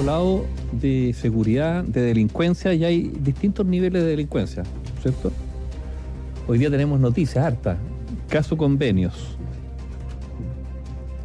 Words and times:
hablado 0.00 0.46
de 0.72 1.14
seguridad, 1.18 1.84
de 1.84 2.00
delincuencia, 2.00 2.74
y 2.74 2.84
hay 2.84 3.12
distintos 3.20 3.66
niveles 3.66 4.02
de 4.02 4.08
delincuencia, 4.08 4.62
¿cierto? 5.02 5.30
Hoy 6.48 6.58
día 6.58 6.70
tenemos 6.70 6.98
noticias 7.00 7.44
hartas, 7.44 7.78
caso 8.28 8.56
convenios. 8.56 9.36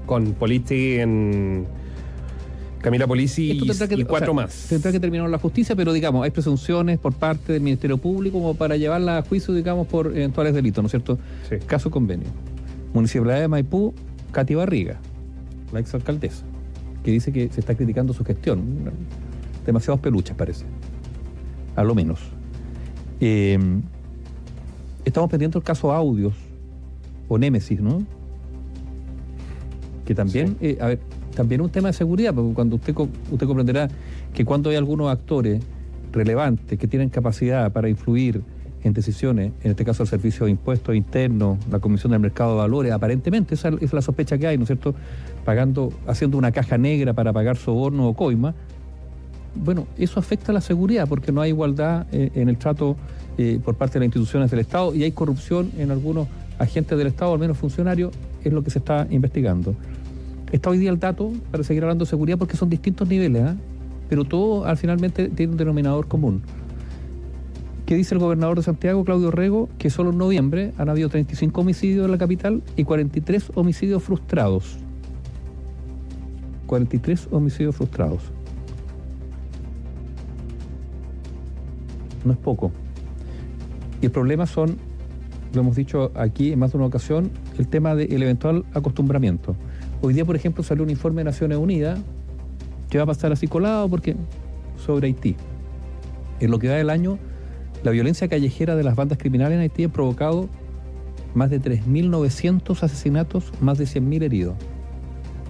Con 0.05 0.33
Politi 0.33 0.99
en 0.99 1.65
Camila 2.79 3.07
Polisi 3.07 3.53
y, 3.53 4.03
cuatro 4.03 4.35
más. 4.35 4.67
Tendrá 4.69 4.91
que 4.91 4.99
terminar 4.99 5.27
la 5.29 5.39
justicia, 5.39 5.75
pero 5.75 5.91
digamos, 5.91 6.23
hay 6.23 6.29
presunciones 6.29 6.99
por 6.99 7.13
parte 7.13 7.53
del 7.53 7.63
Ministerio 7.63 7.97
Público 7.97 8.39
como 8.39 8.53
para 8.53 8.77
llevarla 8.77 9.17
a 9.17 9.21
juicio, 9.23 9.53
digamos, 9.55 9.87
por 9.87 10.07
eventuales 10.07 10.53
delitos, 10.53 10.83
¿no 10.83 10.87
es 10.87 10.91
cierto? 10.91 11.17
Caso 11.65 11.89
convenio. 11.89 12.27
Municipalidad 12.93 13.39
de 13.39 13.47
Maipú, 13.47 13.95
Katy 14.31 14.53
Barriga, 14.53 14.99
la 15.73 15.79
exalcaldesa, 15.79 16.45
que 17.05 17.11
dice 17.11 17.31
que 17.31 17.49
se 17.49 17.59
está 17.59 17.75
criticando 17.75 18.13
su 18.13 18.25
gestión. 18.25 18.63
Demasiados 19.63 19.99
peluches, 20.01 20.35
parece. 20.35 20.65
A 21.75 21.83
lo 21.83 21.93
menos. 21.93 22.19
Eh, 23.19 23.59
estamos 25.05 25.29
pendientes 25.29 25.59
el 25.59 25.63
caso 25.63 25.93
Audios 25.93 26.33
o 27.27 27.37
Némesis, 27.37 27.79
¿no? 27.79 28.01
Que 30.03 30.15
también, 30.15 30.57
eh, 30.61 30.79
a 30.81 30.87
ver, 30.87 30.99
también 31.35 31.61
un 31.61 31.69
tema 31.69 31.89
de 31.89 31.93
seguridad, 31.93 32.33
porque 32.33 32.55
cuando 32.55 32.77
usted, 32.77 32.95
usted 32.97 33.45
comprenderá 33.45 33.87
que 34.33 34.43
cuando 34.43 34.71
hay 34.71 34.75
algunos 34.75 35.11
actores 35.11 35.61
relevantes 36.11 36.79
que 36.79 36.87
tienen 36.87 37.09
capacidad 37.09 37.71
para 37.71 37.87
influir 37.87 38.41
en 38.85 38.93
decisiones, 38.93 39.51
en 39.63 39.71
este 39.71 39.83
caso 39.83 40.03
el 40.03 40.09
Servicio 40.09 40.45
de 40.45 40.51
Impuestos 40.51 40.95
Internos, 40.95 41.57
la 41.71 41.79
Comisión 41.79 42.11
del 42.11 42.19
Mercado 42.19 42.51
de 42.51 42.57
Valores, 42.57 42.91
aparentemente 42.91 43.55
esa 43.55 43.69
es 43.81 43.91
la 43.91 44.01
sospecha 44.03 44.37
que 44.37 44.45
hay, 44.45 44.57
¿no 44.57 44.63
es 44.63 44.67
cierto? 44.67 44.93
Pagando, 45.43 45.91
haciendo 46.05 46.37
una 46.37 46.51
caja 46.51 46.77
negra 46.77 47.13
para 47.13 47.33
pagar 47.33 47.57
soborno 47.57 48.07
o 48.07 48.13
coima. 48.13 48.53
Bueno, 49.55 49.87
eso 49.97 50.19
afecta 50.19 50.51
a 50.51 50.53
la 50.53 50.61
seguridad 50.61 51.07
porque 51.09 51.31
no 51.31 51.41
hay 51.41 51.49
igualdad 51.49 52.05
eh, 52.11 52.29
en 52.35 52.47
el 52.47 52.57
trato 52.57 52.95
eh, 53.39 53.59
por 53.63 53.73
parte 53.73 53.95
de 53.95 54.01
las 54.01 54.07
instituciones 54.07 54.51
del 54.51 54.59
Estado 54.59 54.93
y 54.93 55.03
hay 55.03 55.11
corrupción 55.11 55.71
en 55.79 55.89
algunos 55.89 56.27
agentes 56.59 56.95
del 56.95 57.07
Estado, 57.07 57.33
al 57.33 57.39
menos 57.39 57.57
funcionarios, 57.57 58.13
es 58.43 58.53
lo 58.53 58.63
que 58.63 58.69
se 58.69 58.77
está 58.77 59.07
investigando. 59.09 59.73
Está 60.51 60.69
hoy 60.69 60.77
día 60.77 60.91
el 60.91 60.99
dato 60.99 61.31
para 61.49 61.63
seguir 61.63 61.81
hablando 61.81 62.05
de 62.05 62.09
seguridad 62.09 62.37
porque 62.37 62.55
son 62.55 62.69
distintos 62.69 63.07
niveles, 63.07 63.41
¿eh? 63.41 63.55
pero 64.09 64.25
todo 64.25 64.65
al 64.65 64.77
finalmente 64.77 65.29
tiene 65.29 65.53
un 65.53 65.57
denominador 65.57 66.07
común. 66.07 66.43
¿Qué 67.85 67.93
dice 67.95 68.15
el 68.15 68.19
gobernador 68.19 68.57
de 68.57 68.63
Santiago, 68.63 69.05
Claudio 69.05 69.29
Rego? 69.29 69.69
Que 69.77 69.91
solo 69.91 70.09
en 70.09 70.17
noviembre 70.17 70.73
han 70.79 70.89
habido 70.89 71.07
35 71.07 71.61
homicidios 71.61 72.05
en 72.05 72.11
la 72.11 72.17
capital 72.17 72.63
y 72.75 72.83
43 72.83 73.51
homicidios 73.53 74.01
frustrados. 74.01 74.77
43 76.65 77.27
homicidios 77.29 77.75
frustrados. 77.75 78.23
No 82.23 82.31
es 82.31 82.39
poco. 82.39 82.71
Y 84.01 84.07
el 84.07 84.11
problema 84.11 84.47
son, 84.47 84.77
lo 85.53 85.61
hemos 85.61 85.75
dicho 85.75 86.11
aquí 86.15 86.53
en 86.53 86.57
más 86.57 86.71
de 86.71 86.79
una 86.79 86.87
ocasión, 86.87 87.29
el 87.59 87.67
tema 87.67 87.93
del 87.93 88.23
eventual 88.23 88.65
acostumbramiento. 88.73 89.55
Hoy 90.01 90.15
día, 90.15 90.25
por 90.25 90.35
ejemplo, 90.35 90.63
salió 90.63 90.83
un 90.83 90.89
informe 90.89 91.19
de 91.19 91.25
Naciones 91.25 91.59
Unidas 91.59 91.99
que 92.89 92.97
va 92.97 93.03
a 93.03 93.07
pasar 93.07 93.31
así 93.31 93.47
colado 93.47 93.87
porque 93.87 94.15
sobre 94.83 95.05
Haití. 95.05 95.35
En 96.39 96.49
lo 96.49 96.57
que 96.57 96.67
va 96.67 96.75
del 96.75 96.89
año, 96.89 97.19
la 97.85 97.91
violencia 97.91 98.27
callejera 98.27 98.75
de 98.75 98.83
las 98.83 98.95
bandas 98.95 99.19
criminales 99.19 99.57
en 99.57 99.61
Haití 99.61 99.83
ha 99.83 99.89
provocado 99.89 100.49
más 101.35 101.51
de 101.51 101.61
3.900 101.61 102.81
asesinatos, 102.81 103.51
más 103.61 103.77
de 103.77 103.85
100.000 103.85 104.23
heridos. 104.23 104.55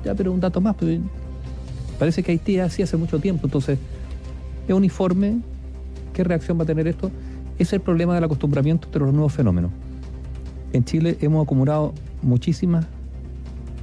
Ya, 0.03 0.13
pero 0.15 0.33
un 0.33 0.41
dato 0.41 0.59
más, 0.59 0.75
pues, 0.75 0.99
parece 1.97 2.23
que 2.23 2.33
Haití 2.33 2.57
es 2.57 2.63
así 2.63 2.81
hace 2.81 2.97
mucho 2.97 3.19
tiempo, 3.19 3.47
entonces 3.47 3.79
es 4.67 4.75
un 4.75 4.83
informe. 4.83 5.39
¿Qué 6.13 6.25
reacción 6.25 6.59
va 6.59 6.63
a 6.63 6.65
tener 6.65 6.89
esto? 6.89 7.09
Es 7.57 7.71
el 7.71 7.79
problema 7.79 8.15
del 8.15 8.25
acostumbramiento 8.25 8.89
de 8.89 8.99
los 8.99 9.13
nuevos 9.13 9.31
fenómenos. 9.31 9.71
En 10.73 10.83
Chile 10.83 11.17
hemos 11.21 11.45
acumulado 11.45 11.93
muchísimas 12.21 12.85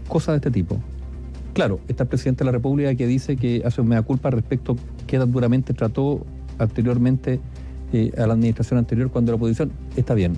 cosas 0.08 0.34
de 0.34 0.36
este 0.36 0.50
tipo. 0.50 0.78
Claro, 1.54 1.80
está 1.88 2.02
el 2.02 2.10
presidente 2.10 2.40
de 2.40 2.46
la 2.46 2.52
República 2.52 2.94
que 2.96 3.06
dice 3.06 3.36
que 3.36 3.62
hace 3.64 3.80
un 3.80 3.88
mea 3.88 4.02
culpa 4.02 4.28
respecto 4.28 4.72
a 4.72 5.06
qué 5.06 5.18
tan 5.18 5.32
duramente 5.32 5.72
trató 5.72 6.26
anteriormente 6.58 7.40
a 8.16 8.26
la 8.26 8.34
administración 8.34 8.78
anterior 8.78 9.10
cuando 9.10 9.32
la 9.32 9.36
oposición. 9.36 9.70
Está 9.96 10.14
bien. 10.14 10.34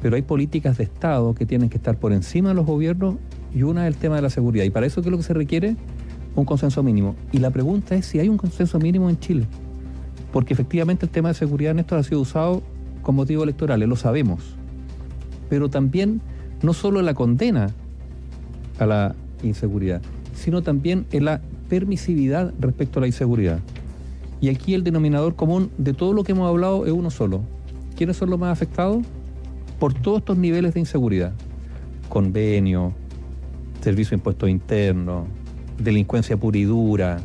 Pero 0.00 0.16
hay 0.16 0.22
políticas 0.22 0.78
de 0.78 0.84
Estado 0.84 1.34
que 1.34 1.46
tienen 1.46 1.68
que 1.68 1.76
estar 1.76 1.96
por 1.96 2.12
encima 2.12 2.48
de 2.50 2.54
los 2.54 2.66
gobiernos 2.66 3.16
y 3.54 3.62
una 3.62 3.86
es 3.86 3.94
el 3.94 4.00
tema 4.00 4.16
de 4.16 4.22
la 4.22 4.30
seguridad. 4.30 4.64
Y 4.64 4.70
para 4.70 4.86
eso, 4.86 5.00
¿qué 5.02 5.08
es 5.08 5.10
lo 5.12 5.18
que 5.18 5.24
se 5.24 5.34
requiere? 5.34 5.76
Un 6.34 6.44
consenso 6.44 6.82
mínimo. 6.82 7.14
Y 7.30 7.38
la 7.38 7.50
pregunta 7.50 7.94
es 7.94 8.06
si 8.06 8.18
hay 8.18 8.28
un 8.28 8.36
consenso 8.36 8.78
mínimo 8.78 9.10
en 9.10 9.18
Chile. 9.18 9.46
Porque 10.32 10.54
efectivamente 10.54 11.06
el 11.06 11.12
tema 11.12 11.28
de 11.28 11.34
seguridad 11.34 11.72
en 11.72 11.80
esto 11.80 11.94
ha 11.94 12.02
sido 12.02 12.20
usado 12.20 12.62
con 13.02 13.14
motivos 13.14 13.44
electorales, 13.44 13.88
lo 13.88 13.96
sabemos. 13.96 14.56
Pero 15.50 15.68
también 15.68 16.20
no 16.62 16.72
solo 16.72 17.02
la 17.02 17.14
condena 17.14 17.70
a 18.78 18.86
la 18.86 19.14
inseguridad, 19.42 20.00
sino 20.34 20.62
también 20.62 21.06
en 21.12 21.26
la 21.26 21.40
permisividad 21.68 22.52
respecto 22.58 22.98
a 22.98 23.02
la 23.02 23.06
inseguridad. 23.06 23.60
Y 24.42 24.48
aquí 24.48 24.74
el 24.74 24.82
denominador 24.82 25.36
común 25.36 25.70
de 25.78 25.94
todo 25.94 26.12
lo 26.12 26.24
que 26.24 26.32
hemos 26.32 26.48
hablado 26.48 26.84
es 26.84 26.90
uno 26.90 27.10
solo. 27.10 27.42
¿Quiénes 27.96 28.16
son 28.16 28.28
los 28.28 28.40
más 28.40 28.50
afectados? 28.50 29.06
Por 29.78 29.94
todos 29.94 30.18
estos 30.18 30.36
niveles 30.36 30.74
de 30.74 30.80
inseguridad. 30.80 31.32
Convenio, 32.08 32.92
servicio 33.80 34.10
de 34.10 34.16
impuestos 34.16 34.50
internos, 34.50 35.28
delincuencia 35.78 36.36
pura 36.36 36.58
y 36.58 36.64
dura. 36.64 37.20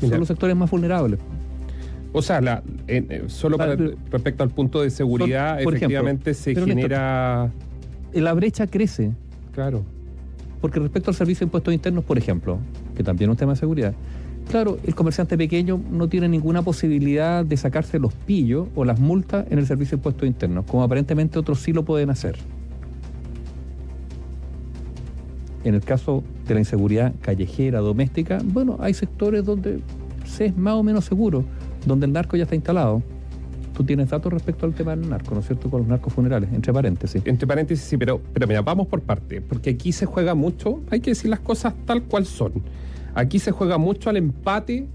son 0.00 0.18
los 0.18 0.26
sectores 0.26 0.56
más 0.56 0.68
vulnerables. 0.68 1.20
O 2.12 2.20
sea, 2.20 2.40
la, 2.40 2.64
eh, 2.88 3.26
solo 3.28 3.58
respecto 4.10 4.42
al 4.42 4.50
punto 4.50 4.82
de 4.82 4.90
seguridad, 4.90 5.60
efectivamente 5.60 6.34
se 6.34 6.56
genera 6.56 7.52
la 8.12 8.32
brecha 8.32 8.66
crece. 8.66 9.12
Claro. 9.52 9.84
Porque 10.60 10.80
respecto 10.80 11.12
al 11.12 11.14
servicio 11.14 11.40
de 11.40 11.46
impuestos 11.46 11.72
internos, 11.72 12.02
por 12.02 12.18
ejemplo, 12.18 12.58
que 12.96 13.04
también 13.04 13.30
es 13.30 13.34
un 13.34 13.36
tema 13.36 13.52
de 13.52 13.58
seguridad, 13.60 13.94
claro, 14.48 14.78
el 14.84 14.94
comerciante 14.94 15.36
pequeño 15.38 15.80
no 15.90 16.08
tiene 16.08 16.28
ninguna 16.28 16.62
posibilidad 16.62 17.44
de 17.44 17.56
sacarse 17.56 17.98
los 17.98 18.14
pillos 18.14 18.68
o 18.74 18.84
las 18.84 18.98
multas 18.98 19.46
en 19.50 19.58
el 19.58 19.66
servicio 19.66 19.96
de 19.96 20.00
impuestos 20.00 20.26
internos, 20.26 20.64
como 20.64 20.82
aparentemente 20.82 21.38
otros 21.38 21.60
sí 21.60 21.72
lo 21.72 21.84
pueden 21.84 22.10
hacer. 22.10 22.36
En 25.64 25.74
el 25.74 25.82
caso 25.82 26.22
de 26.46 26.54
la 26.54 26.60
inseguridad 26.60 27.12
callejera, 27.20 27.80
doméstica, 27.80 28.38
bueno, 28.44 28.78
hay 28.80 28.94
sectores 28.94 29.44
donde 29.44 29.80
se 30.24 30.46
es 30.46 30.56
más 30.56 30.74
o 30.74 30.82
menos 30.82 31.04
seguro, 31.04 31.44
donde 31.86 32.06
el 32.06 32.12
narco 32.12 32.36
ya 32.36 32.44
está 32.44 32.54
instalado 32.54 33.02
tú 33.78 33.84
tienes 33.84 34.10
datos 34.10 34.32
respecto 34.32 34.66
al 34.66 34.74
tema 34.74 34.96
del 34.96 35.08
narco, 35.08 35.34
¿no 35.34 35.40
es 35.40 35.46
cierto? 35.46 35.70
Con 35.70 35.82
los 35.82 35.88
narcos 35.88 36.12
funerales, 36.12 36.52
entre 36.52 36.72
paréntesis. 36.72 37.22
Entre 37.24 37.46
paréntesis, 37.46 37.84
sí, 37.84 37.96
pero, 37.96 38.20
pero 38.32 38.48
mira, 38.48 38.60
vamos 38.60 38.88
por 38.88 39.02
parte, 39.02 39.40
porque 39.40 39.70
aquí 39.70 39.92
se 39.92 40.04
juega 40.04 40.34
mucho, 40.34 40.80
hay 40.90 40.98
que 40.98 41.12
decir 41.12 41.30
las 41.30 41.38
cosas 41.38 41.74
tal 41.86 42.02
cual 42.02 42.26
son. 42.26 42.54
Aquí 43.14 43.38
se 43.38 43.50
juega 43.50 43.78
mucho 43.78 44.10
al 44.10 44.16
empate 44.16 44.86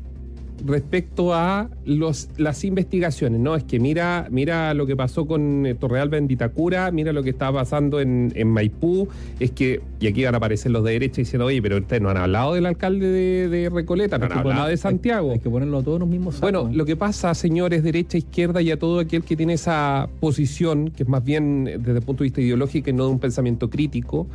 respecto 0.66 1.34
a 1.34 1.70
los, 1.86 2.30
las 2.38 2.64
investigaciones, 2.64 3.40
¿no? 3.40 3.56
Es 3.56 3.64
que 3.64 3.80
mira, 3.80 4.28
mira 4.30 4.74
lo 4.74 4.86
que 4.86 4.96
pasó 4.96 5.26
con 5.26 5.66
eh, 5.66 5.76
Torrealba 5.76 6.18
en 6.18 6.28
Vitacura, 6.28 6.92
mira 6.92 7.12
lo 7.12 7.24
que 7.24 7.32
estaba 7.32 7.62
pasando 7.62 8.00
en, 8.00 8.32
Maipú, 8.48 9.08
es 9.40 9.52
que, 9.52 9.82
y 10.00 10.08
aquí 10.08 10.24
van 10.24 10.36
a 10.36 10.38
aparecer 10.38 10.72
los 10.72 10.84
de 10.84 10.94
derecha 10.94 11.18
diciendo, 11.18 11.46
oye, 11.46 11.62
pero 11.62 11.78
ustedes 11.78 12.02
no 12.02 12.10
han 12.10 12.18
hablado 12.18 12.54
del 12.54 12.66
alcalde 12.66 13.08
de, 13.50 13.70
Recoleta, 13.70 14.18
no 14.18 14.26
han 14.26 14.34
hablado 14.34 14.68
de 14.68 14.78
Santiago. 14.78 15.32
Hay, 15.32 15.40
que 15.40 15.50
ponerlo 15.50 15.80
a 15.80 15.84
todos 15.84 16.00
los 16.00 16.08
mismos 16.08 16.40
Bueno, 16.40 16.70
lo 16.72 16.86
que 16.86 16.96
pasa, 16.96 17.34
señores, 17.34 17.84
derecha, 17.84 18.18
izquierda 18.18 18.62
y 18.62 18.72
a 18.72 18.78
todo 18.78 19.00
aquel 19.00 19.24
que 19.24 19.36
tiene 19.36 19.54
esa 19.54 20.10
posición, 20.20 20.92
que 20.92 21.04
es 21.04 21.10
más 21.10 21.24
bien 21.24 21.66
desde 21.66 21.98
el 21.98 22.02
punto 22.02 22.24
de 22.24 22.26
vista 22.26 22.42
ideológico 22.42 22.90
y 22.90 22.94
no 22.94 23.06
de 23.06 23.12
un 23.12 23.20
pensamiento 23.20 23.70
crítico, 23.70 24.28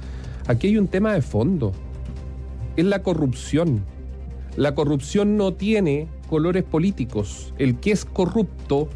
aquí 0.47 0.69
hay 0.69 0.79
un 0.79 0.89
tema 0.89 1.15
de 1.15 1.23
fondo, 1.23 1.73
es 2.81 2.87
la 2.87 3.03
corrupción 3.03 3.85
la 4.59 4.75
corrupción 4.75 5.37
no 5.37 5.55
tiene 5.55 6.09
colores 6.29 6.65
políticos. 6.65 7.55
El 7.59 7.79
que 7.79 7.93
es 7.93 8.05
corrupto 8.05 8.89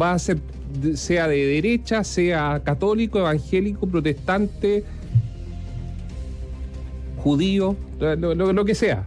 va 0.00 0.12
a 0.12 0.18
ser, 0.18 0.38
sea 0.94 1.28
de 1.28 1.44
derecha, 1.44 2.02
sea 2.02 2.62
católico, 2.64 3.18
evangélico, 3.18 3.86
protestante, 3.86 4.84
judío, 7.18 7.76
lo, 8.00 8.64
que 8.64 8.74
sea, 8.74 9.06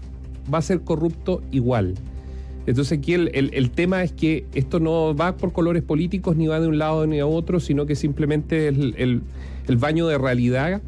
va 0.54 0.60
a 0.60 0.62
ser 0.62 0.82
corrupto 0.82 1.42
igual. 1.52 1.96
Entonces 2.68 3.00
aquí 3.00 3.16
el, 3.16 3.72
tema 3.72 4.04
es 4.04 4.14
que 4.14 4.46
esto 4.54 4.80
no 4.80 5.16
va 5.16 5.38
por 5.38 5.54
colores 5.54 5.82
políticos, 5.82 6.36
ni 6.36 6.46
va 6.46 6.60
de 6.60 6.68
un 6.68 6.78
lado 6.78 7.08
ni 7.08 7.20
a 7.20 7.26
otro, 7.26 7.60
sino 7.60 7.88
que 7.88 7.96
simplemente 7.96 8.68
el, 8.68 9.24
el 9.68 9.78
baño 9.78 10.06
de 10.06 10.20
realidad 10.20 10.84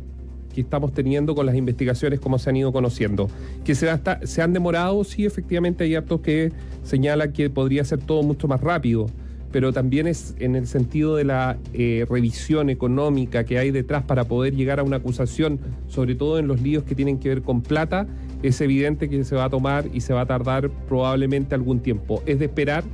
que 0.56 0.62
estamos 0.62 0.94
teniendo 0.94 1.36
con 1.36 1.46
las 1.46 1.56
investigaciones 1.56 2.22
como 2.22 2.40
se 2.40 2.50
han 2.50 2.56
ido 2.56 2.72
conociendo. 2.72 3.30
Que 3.66 3.76
se, 3.76 4.42
han 4.42 4.54
demorado, 4.54 5.04
sí, 5.04 5.26
efectivamente 5.26 5.84
hay 5.84 5.94
datos 5.94 6.22
que 6.22 6.54
señalan 6.84 7.34
que 7.34 7.50
podría 7.50 7.84
ser 7.84 8.00
todo 8.00 8.24
mucho 8.24 8.48
más 8.48 8.62
rápido, 8.62 9.08
pero 9.52 9.74
también 9.74 10.08
es 10.08 10.34
en 10.40 10.56
el 10.56 10.66
sentido 10.66 11.18
de 11.18 11.26
la 11.26 11.58
eh, 11.74 12.06
revisión 12.10 12.70
económica 12.70 13.44
que 13.44 13.60
hay 13.60 13.72
detrás 13.72 14.04
para 14.04 14.24
poder 14.24 14.56
llegar 14.56 14.80
a 14.80 14.84
una 14.84 14.98
acusación, 14.98 15.60
sobre 15.88 16.16
todo 16.16 16.40
en 16.40 16.48
los 16.48 16.62
líos 16.62 16.84
que 16.84 16.96
tienen 16.96 17.20
que 17.20 17.30
ver 17.30 17.42
con 17.42 17.62
plata, 17.62 18.08
es 18.42 18.62
evidente 18.62 19.10
que 19.10 19.24
se 19.26 19.36
va 19.36 19.46
a 19.46 19.50
tomar 19.50 19.86
y 19.94 20.02
se 20.02 20.14
va 20.14 20.22
a 20.22 20.26
tardar 20.26 20.70
probablemente 20.88 21.54
algún 21.54 21.82
tiempo. 21.82 22.24
Es 22.26 22.40
de 22.40 22.46
esperar 22.46 22.86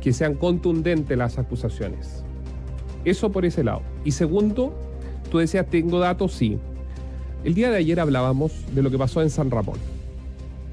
que 0.00 0.12
sean 0.12 0.34
contundentes 0.34 1.18
las 1.18 1.38
acusaciones. 1.38 2.24
Eso 3.04 3.32
por 3.32 3.44
ese 3.44 3.64
lado. 3.64 3.82
Y 4.04 4.12
segundo, 4.12 4.72
tú 5.30 5.38
decías, 5.38 5.66
tengo 5.68 5.98
datos, 5.98 6.32
sí. 6.32 6.58
El 7.44 7.54
día 7.54 7.70
de 7.70 7.76
ayer 7.76 8.00
hablábamos 8.00 8.52
de 8.74 8.82
lo 8.82 8.90
que 8.90 8.98
pasó 8.98 9.22
en 9.22 9.30
San 9.30 9.50
Ramón. 9.50 9.78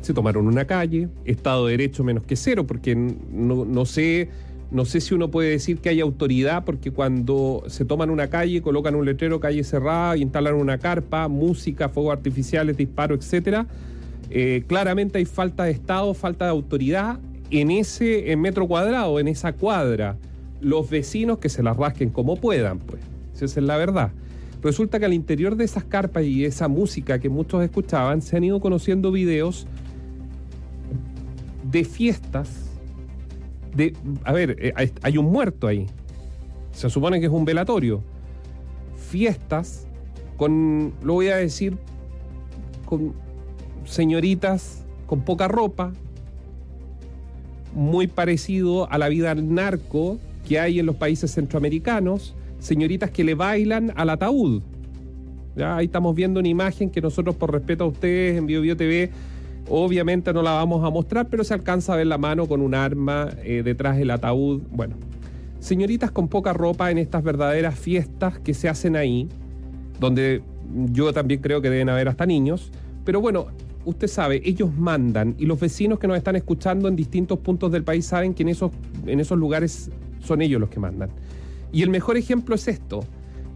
Se 0.02 0.14
tomaron 0.14 0.48
una 0.48 0.66
calle, 0.66 1.10
Estado 1.24 1.68
de 1.68 1.72
Derecho 1.72 2.04
menos 2.04 2.24
que 2.24 2.36
cero, 2.36 2.66
porque 2.66 2.96
no, 2.96 3.86
sé 3.86 4.30
no 4.72 4.84
sé 4.86 5.00
si 5.00 5.14
uno 5.14 5.30
puede 5.30 5.52
decir 5.52 5.78
que 5.78 5.90
hay 5.90 6.02
autoridad 6.02 6.66
porque 6.66 6.92
cuando 6.92 7.64
se 7.68 7.86
toman 7.86 8.10
una 8.10 8.30
calle, 8.30 8.62
colocan 8.62 8.96
un 8.96 9.06
letrero 9.06 9.40
calle 9.40 9.64
cerrada, 9.64 10.18
instalan 10.18 10.56
una 10.56 10.80
carpa, 10.80 11.28
música, 11.28 11.90
fuegos 11.90 12.14
artificiales, 12.14 12.78
disparos, 12.78 13.20
etcétera, 13.20 13.68
eh, 14.32 14.64
claramente 14.68 15.20
hay 15.20 15.26
falta 15.26 15.66
de 15.66 15.72
Estado, 15.72 16.14
falta 16.16 16.46
de 16.46 16.52
autoridad 16.52 17.20
en 17.52 17.70
ese 17.70 18.36
metro 18.38 18.68
cuadrado, 18.68 19.20
en 19.20 19.28
esa 19.28 19.54
cuadra. 19.54 20.18
Los 20.62 20.90
vecinos 20.90 21.38
que 21.38 21.50
se 21.50 21.62
las 21.62 21.78
rasquen 21.78 22.10
como 22.10 22.38
puedan, 22.38 22.80
pues. 22.80 23.02
Esa 23.36 23.46
es 23.46 23.58
la 23.58 23.78
verdad. 23.78 24.12
Resulta 24.62 25.00
que 25.00 25.06
al 25.06 25.14
interior 25.14 25.56
de 25.56 25.66
esas 25.66 25.84
carpas 25.84 26.24
y 26.24 26.46
esa 26.46 26.68
música 26.68 27.20
que 27.20 27.30
muchos 27.30 27.64
escuchaban, 27.64 28.22
se 28.22 28.38
han 28.38 28.44
ido 28.44 28.60
conociendo 28.60 29.12
videos 29.12 29.68
de 31.72 31.84
fiestas 31.84 32.66
a 34.24 34.32
ver, 34.32 34.56
eh, 34.60 34.92
hay 35.02 35.18
un 35.18 35.26
muerto 35.26 35.68
ahí. 35.68 35.88
Se 36.72 36.90
supone 36.90 37.20
que 37.20 37.26
es 37.26 37.32
un 37.32 37.46
velatorio. 37.46 38.02
Fiestas 39.10 39.88
con, 40.38 40.94
lo 41.04 41.14
voy 41.14 41.28
a 41.28 41.38
decir, 41.38 41.78
con 42.86 43.14
señoritas 43.86 44.82
con 45.06 45.22
poca 45.22 45.48
ropa, 45.48 45.94
muy 47.74 48.08
parecido 48.08 48.90
a 48.90 48.98
la 48.98 49.10
vida 49.10 49.36
narco 49.36 50.18
que 50.48 50.60
hay 50.60 50.80
en 50.80 50.88
los 50.88 50.96
países 50.96 51.32
centroamericanos, 51.32 52.34
señoritas 52.60 53.12
que 53.12 53.24
le 53.24 53.36
bailan 53.36 53.92
al 53.96 54.10
ataúd. 54.10 54.64
¿Ya? 55.56 55.78
Ahí 55.78 55.86
estamos 55.86 56.16
viendo 56.16 56.40
una 56.40 56.50
imagen 56.50 56.90
que 56.90 57.02
nosotros, 57.02 57.36
por 57.36 57.52
respeto 57.52 57.86
a 57.86 57.88
ustedes 57.88 58.38
en 58.38 58.46
BioBio 58.46 58.76
TV, 58.76 59.12
Obviamente 59.68 60.32
no 60.32 60.44
la 60.44 60.52
vamos 60.52 60.84
a 60.84 60.92
mostrar, 60.92 61.28
pero 61.28 61.44
se 61.44 61.54
alcanza 61.54 61.94
a 61.94 61.96
ver 61.98 62.08
la 62.08 62.20
mano 62.20 62.48
con 62.48 62.62
un 62.62 62.76
arma 62.76 63.30
eh, 63.44 63.64
detrás 63.64 63.98
del 63.98 64.12
ataúd. 64.12 64.62
Bueno, 64.70 64.96
señoritas 65.60 66.12
con 66.12 66.28
poca 66.28 66.54
ropa 66.54 66.92
en 66.92 67.00
estas 67.00 67.24
verdaderas 67.24 67.78
fiestas 67.78 68.38
que 68.40 68.54
se 68.54 68.70
hacen 68.70 68.96
ahí, 68.96 69.28
donde 70.00 70.44
yo 70.92 71.12
también 71.14 71.42
creo 71.42 71.62
que 71.62 71.72
deben 71.72 71.90
haber 71.90 72.10
hasta 72.10 72.28
niños. 72.28 72.72
Pero 73.06 73.22
bueno, 73.22 73.48
usted 73.86 74.08
sabe, 74.08 74.42
ellos 74.46 74.70
mandan 74.78 75.36
y 75.40 75.48
los 75.48 75.60
vecinos 75.60 75.98
que 75.98 76.08
nos 76.08 76.18
están 76.18 76.36
escuchando 76.36 76.88
en 76.88 76.96
distintos 76.96 77.40
puntos 77.40 77.72
del 77.72 77.84
país 77.84 78.06
saben 78.06 78.36
que 78.36 78.44
en 78.44 78.50
esos, 78.50 78.72
en 79.08 79.20
esos 79.20 79.38
lugares 79.38 79.90
son 80.20 80.44
ellos 80.44 80.62
los 80.62 80.70
que 80.70 80.80
mandan. 80.80 81.10
Y 81.76 81.84
el 81.84 81.90
mejor 81.90 82.16
ejemplo 82.16 82.56
es 82.56 82.70
esto. 82.70 83.02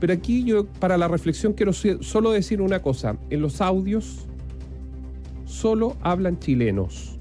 Pero 0.02 0.12
aquí 0.12 0.44
yo 0.44 0.66
para 0.66 0.98
la 0.98 1.08
reflexión 1.08 1.54
quiero 1.54 1.72
solo 1.72 2.32
decir 2.32 2.62
una 2.62 2.82
cosa. 2.82 3.16
En 3.30 3.40
los 3.40 3.62
audios 3.62 4.28
solo 5.46 5.96
hablan 6.02 6.38
chilenos. 6.38 7.18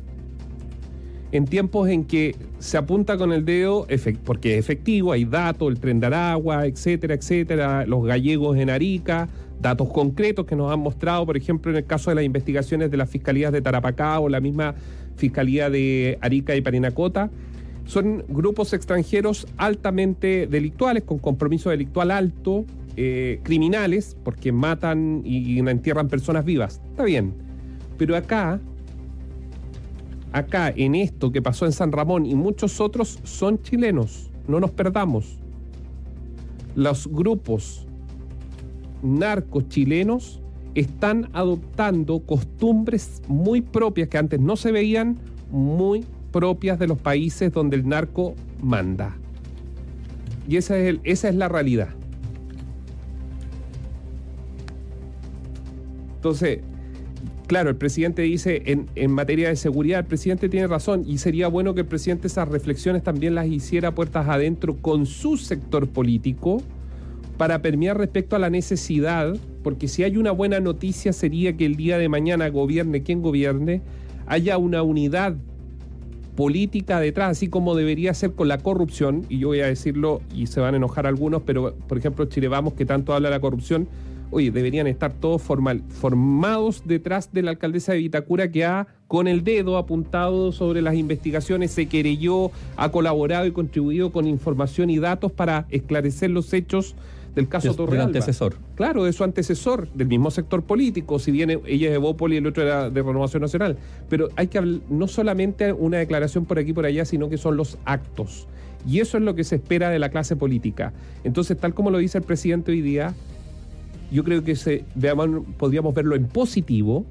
En 1.31 1.45
tiempos 1.45 1.89
en 1.89 2.05
que 2.05 2.35
se 2.59 2.79
apunta 2.79 3.17
con 3.17 3.33
el 3.33 3.45
dedo, 3.45 3.87
porque 4.25 4.55
es 4.55 4.59
efectivo, 4.59 5.13
hay 5.13 5.25
datos, 5.25 5.69
el 5.69 5.79
tren 5.79 6.01
de 6.01 6.07
Aragua, 6.09 6.67
etcétera, 6.67 7.15
etcétera, 7.15 7.87
los 7.87 8.05
gallegos 8.05 8.57
en 8.57 8.69
Arica, 8.69 9.29
datos 9.61 9.91
concretos 9.93 10.47
que 10.47 10.57
nos 10.57 10.73
han 10.73 10.81
mostrado, 10.81 11.25
por 11.27 11.37
ejemplo, 11.37 11.71
en 11.71 11.77
el 11.77 11.87
caso 11.87 12.11
de 12.11 12.17
las 12.17 12.25
investigaciones 12.25 12.91
de 12.91 12.97
las 12.97 13.09
fiscalías 13.09 13.53
de 13.53 13.63
Tarapacá 13.63 14.19
o 14.19 14.29
la 14.29 14.41
misma 14.41 14.75
fiscalía 15.15 15.71
de 15.71 16.19
Arica 16.23 16.57
y 16.57 16.61
Parinacota, 16.61 17.31
son 17.89 18.25
grupos 18.29 18.73
extranjeros 18.73 19.49
altamente 19.57 20.47
delictuales, 20.47 21.03
con 21.03 21.19
compromiso 21.19 21.71
delictual 21.71 22.13
alto, 22.13 22.65
eh, 22.97 23.41
criminales, 23.43 24.17
porque 24.23 24.53
matan 24.53 25.23
y 25.25 25.59
entierran 25.59 26.09
personas 26.09 26.45
vivas. 26.45 26.81
Está 26.93 27.03
bien 27.03 27.49
pero 27.99 28.17
acá, 28.17 28.61
acá 30.33 30.73
en 30.75 30.95
esto 30.95 31.33
que 31.33 31.43
pasó 31.43 31.67
en 31.67 31.73
San 31.73 31.93
Ramón 31.93 32.25
y 32.25 32.35
muchos 32.35 32.81
otros 32.81 33.19
son 33.25 33.61
chilenos, 33.61 34.31
no 34.47 34.61
nos 34.61 34.71
perdamos. 34.71 35.39
Los 36.77 37.09
grupos 37.09 37.87
narcos 39.03 39.69
chilenos 39.69 40.41
están 40.75 41.29
adoptando 41.33 42.21
costumbres 42.21 43.21
muy 43.27 43.61
propias 43.63 44.09
que 44.09 44.19
antes 44.19 44.39
no 44.41 44.55
se 44.55 44.71
veían, 44.71 45.19
muy 45.51 46.05
propias 46.33 46.79
de 46.79 46.87
los 46.87 46.99
países 46.99 47.53
donde 47.53 47.77
el 47.77 47.89
narco 47.89 48.35
manda. 48.63 49.17
Y 50.49 50.57
esa 50.57 50.79
es, 50.79 51.35
la 51.35 51.49
realidad. 51.49 51.91
Entonces, 56.17 56.61
Claro, 57.47 57.71
el 57.71 57.77
presidente 57.77 58.21
dice 58.21 58.63
en, 58.67 59.11
materia 59.11 59.49
de 59.49 59.57
seguridad, 59.57 60.01
el 60.01 60.05
presidente 60.05 60.51
tiene 60.51 60.67
razón 60.67 61.05
y 61.07 61.17
sería 61.17 61.49
bueno 61.49 61.75
que 61.75 61.81
el 61.81 61.87
presidente 61.87 62.27
esas 62.27 62.47
reflexiones 62.47 63.03
también 63.03 63.35
las 63.35 63.47
hiciera 63.47 63.95
puertas 63.95 64.29
adentro 64.29 64.77
con 64.77 65.07
su 65.07 65.39
sector 65.39 65.89
político 65.89 66.61
para 67.39 67.63
permear 67.63 67.97
respecto 67.97 68.37
a 68.37 68.39
la 68.39 68.51
necesidad, 68.51 69.35
porque 69.63 69.89
si 69.89 70.03
hay 70.03 70.19
una 70.19 70.31
buena 70.31 70.61
noticia 70.61 71.15
sería 71.15 71.57
que 71.57 71.65
el 71.65 71.77
día 71.77 71.97
de 71.97 72.11
mañana 72.11 72.51
gobierne 72.51 73.03
quien 73.03 73.23
gobierne, 73.23 73.81
haya 74.27 74.59
una 74.59 74.83
unidad 74.83 75.35
política 76.39 77.01
detrás, 77.01 77.33
así 77.33 77.49
como 77.49 77.75
debería 77.75 78.15
ser 78.15 78.31
con 78.31 78.47
la 78.47 78.59
corrupción, 78.59 79.27
y 79.29 79.41
yo 79.41 79.49
voy 79.49 79.59
a 79.59 79.67
decirlo 79.67 80.23
y 80.33 80.47
se 80.47 80.61
van 80.61 80.75
a 80.75 80.77
enojar 80.77 81.05
algunos, 81.05 81.43
pero 81.43 81.75
por 81.89 81.99
ejemplo 81.99 82.27
Chile 82.27 82.47
Vamos, 82.47 82.75
que 82.75 82.85
tanto 82.85 83.13
habla 83.13 83.29
de 83.29 83.35
la 83.35 83.41
corrupción, 83.41 83.89
oye, 84.31 84.53
deberían 84.53 84.87
estar 84.87 85.13
todos 85.13 85.43
formal, 85.43 85.83
formados 85.89 86.83
detrás 86.85 87.33
de 87.33 87.43
la 87.43 87.51
alcaldesa 87.51 87.91
de 87.91 87.99
Vitacura 87.99 88.53
que 88.53 88.65
ha 88.65 88.87
con 89.09 89.27
el 89.27 89.43
dedo 89.43 89.79
apuntado 89.79 90.53
sobre 90.53 90.81
las 90.81 90.95
investigaciones, 90.95 91.73
se 91.73 91.87
querelló, 91.87 92.53
ha 92.77 92.93
colaborado 92.93 93.45
y 93.47 93.51
contribuido 93.51 94.13
con 94.13 94.29
información 94.29 94.91
y 94.91 95.01
datos 95.01 95.33
para 95.33 95.67
esclarecer 95.71 96.31
los 96.31 96.53
hechos 96.53 96.95
del 97.39 97.49
caso 97.49 97.73
Torrealba. 97.75 98.07
Del 98.07 98.17
antecesor. 98.17 98.57
Claro, 98.75 99.05
de 99.05 99.13
su 99.13 99.23
antecesor, 99.23 99.89
del 99.93 100.09
mismo 100.09 100.31
sector 100.33 100.65
político, 100.65 101.21
si 101.21 101.31
bien 101.31 101.51
ella 101.51 101.87
es 101.87 101.93
de 101.93 101.99
Bópoli 101.99 102.35
y 102.35 102.39
el 102.39 102.47
otro 102.49 102.65
era 102.65 102.91
de 102.91 103.01
Renovación 103.01 103.43
Nacional. 103.43 103.79
Pero 104.09 104.29
hay 104.35 104.49
que 104.49 104.59
hablar, 104.59 104.81
no 104.91 105.07
solamente 105.07 105.73
una 105.73 105.99
declaración 105.99 106.47
por 106.47 106.59
aquí 106.59 106.71
y 106.71 106.73
por 106.73 106.85
allá, 106.85 107.05
sino 107.05 107.29
que 107.29 107.39
son 107.39 107.57
los 107.57 107.79
actos. 107.85 108.49
Y 108.89 108.99
eso 108.99 109.19
es 109.19 109.23
lo 109.23 109.37
que 109.37 109.45
se 109.45 109.55
espera 109.55 109.89
de 109.91 110.01
la 110.01 110.09
clase 110.09 110.35
política. 110.35 110.93
Entonces, 111.23 111.57
tal 111.57 111.75
como 111.75 111.91
lo 111.91 111.99
dice 111.99 112.19
el 112.19 112.25
presidente 112.25 112.73
hoy 112.73 112.81
día, 112.81 113.15
yo 114.11 114.25
creo 114.25 114.43
que 114.43 114.57
se, 114.57 114.85
veamos, 114.97 115.29
podríamos 115.59 115.95
verlo 115.95 116.17
en 116.17 116.27
positivo 116.27 117.07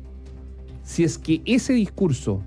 si 0.84 1.06
es 1.06 1.18
que 1.18 1.42
ese 1.46 1.72
discurso 1.72 2.42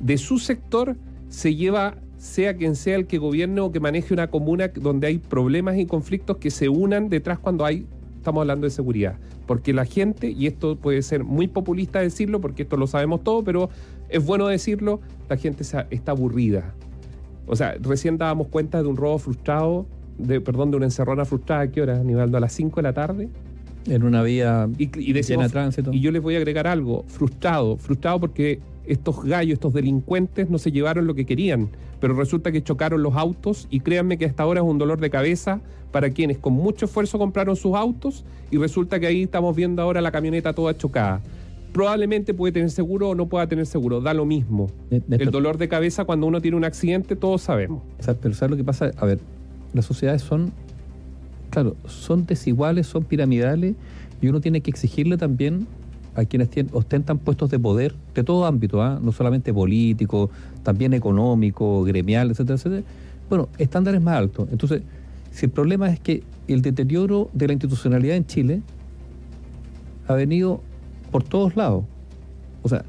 de 0.00 0.18
su 0.18 0.38
sector 0.38 0.96
se 1.30 1.54
lleva, 1.54 1.94
sea 2.22 2.56
quien 2.56 2.76
sea 2.76 2.94
el 2.94 3.08
que 3.08 3.18
gobierne 3.18 3.60
o 3.60 3.72
que 3.72 3.80
maneje 3.80 4.14
una 4.14 4.28
comuna 4.28 4.68
donde 4.68 5.08
hay 5.08 5.18
problemas 5.18 5.76
y 5.76 5.86
conflictos 5.86 6.36
que 6.36 6.52
se 6.52 6.68
unan 6.68 7.08
detrás 7.08 7.40
cuando 7.40 7.64
hay, 7.64 7.84
estamos 8.16 8.42
hablando 8.42 8.64
de 8.64 8.70
seguridad. 8.70 9.16
Porque 9.44 9.72
la 9.72 9.84
gente, 9.84 10.30
y 10.30 10.46
esto 10.46 10.76
puede 10.76 11.02
ser 11.02 11.24
muy 11.24 11.48
populista 11.48 11.98
decirlo, 11.98 12.40
porque 12.40 12.62
esto 12.62 12.76
lo 12.76 12.86
sabemos 12.86 13.24
todo, 13.24 13.42
pero 13.42 13.70
es 14.08 14.24
bueno 14.24 14.46
decirlo, 14.46 15.00
la 15.28 15.36
gente 15.36 15.64
está 15.90 16.12
aburrida. 16.12 16.72
O 17.48 17.56
sea, 17.56 17.74
recién 17.80 18.18
dábamos 18.18 18.46
cuenta 18.46 18.80
de 18.84 18.88
un 18.88 18.96
robo 18.96 19.18
frustrado, 19.18 19.86
de, 20.16 20.40
perdón, 20.40 20.70
de 20.70 20.76
una 20.76 20.86
encerrona 20.86 21.24
frustrada, 21.24 21.62
¿a 21.62 21.70
qué 21.72 21.82
hora, 21.82 22.04
Nivaldo? 22.04 22.36
¿A 22.36 22.40
las 22.40 22.52
5 22.52 22.76
de 22.76 22.82
la 22.82 22.92
tarde? 22.92 23.30
En 23.86 24.04
una 24.04 24.22
vía 24.22 24.68
y, 24.78 24.84
y 24.96 25.12
llena 25.12 25.42
de 25.42 25.48
tránsito. 25.48 25.92
Y 25.92 25.98
yo 25.98 26.12
les 26.12 26.22
voy 26.22 26.36
a 26.36 26.38
agregar 26.38 26.68
algo, 26.68 27.04
frustrado, 27.08 27.76
frustrado 27.78 28.20
porque 28.20 28.60
estos 28.86 29.24
gallos, 29.24 29.54
estos 29.54 29.72
delincuentes 29.72 30.50
no 30.50 30.58
se 30.58 30.72
llevaron 30.72 31.06
lo 31.06 31.14
que 31.14 31.24
querían, 31.24 31.70
pero 32.00 32.14
resulta 32.14 32.50
que 32.52 32.62
chocaron 32.62 33.02
los 33.02 33.14
autos 33.14 33.68
y 33.70 33.80
créanme 33.80 34.18
que 34.18 34.26
hasta 34.26 34.42
ahora 34.42 34.60
es 34.60 34.66
un 34.66 34.78
dolor 34.78 35.00
de 35.00 35.10
cabeza 35.10 35.60
para 35.92 36.10
quienes 36.10 36.38
con 36.38 36.54
mucho 36.54 36.86
esfuerzo 36.86 37.18
compraron 37.18 37.54
sus 37.54 37.74
autos 37.74 38.24
y 38.50 38.56
resulta 38.56 38.98
que 38.98 39.06
ahí 39.06 39.22
estamos 39.22 39.54
viendo 39.54 39.82
ahora 39.82 40.00
la 40.00 40.10
camioneta 40.10 40.52
toda 40.52 40.76
chocada. 40.76 41.20
Probablemente 41.72 42.34
puede 42.34 42.52
tener 42.52 42.70
seguro 42.70 43.10
o 43.10 43.14
no 43.14 43.26
pueda 43.26 43.46
tener 43.46 43.66
seguro, 43.66 44.00
da 44.00 44.12
lo 44.12 44.26
mismo. 44.26 44.68
El 44.90 45.30
dolor 45.30 45.56
de 45.56 45.68
cabeza 45.68 46.04
cuando 46.04 46.26
uno 46.26 46.40
tiene 46.40 46.56
un 46.56 46.64
accidente, 46.64 47.16
todos 47.16 47.42
sabemos. 47.42 47.82
pero 48.20 48.34
¿sabes 48.34 48.50
lo 48.50 48.56
que 48.56 48.64
pasa? 48.64 48.90
A 48.98 49.06
ver, 49.06 49.20
las 49.72 49.86
sociedades 49.86 50.22
son 50.22 50.52
claro, 51.50 51.76
son 51.86 52.26
desiguales, 52.26 52.86
son 52.86 53.04
piramidales 53.04 53.74
y 54.20 54.28
uno 54.28 54.40
tiene 54.40 54.60
que 54.60 54.70
exigirle 54.70 55.18
también 55.18 55.66
a 56.14 56.24
quienes 56.24 56.48
ostentan 56.72 57.18
puestos 57.18 57.50
de 57.50 57.58
poder 57.58 57.94
de 58.14 58.22
todo 58.22 58.46
ámbito, 58.46 58.82
¿ah? 58.82 58.98
no 59.02 59.12
solamente 59.12 59.52
político, 59.52 60.30
también 60.62 60.92
económico, 60.92 61.82
gremial, 61.84 62.30
etcétera, 62.30 62.56
etcétera. 62.56 62.82
Bueno, 63.28 63.48
estándares 63.58 64.02
más 64.02 64.16
altos. 64.16 64.48
Entonces, 64.52 64.82
si 65.30 65.46
el 65.46 65.52
problema 65.52 65.88
es 65.88 65.98
que 65.98 66.22
el 66.48 66.60
deterioro 66.60 67.30
de 67.32 67.46
la 67.46 67.52
institucionalidad 67.54 68.16
en 68.16 68.26
Chile 68.26 68.62
ha 70.06 70.14
venido 70.14 70.60
por 71.10 71.22
todos 71.22 71.56
lados. 71.56 71.84
O 72.62 72.68
sea, 72.68 72.84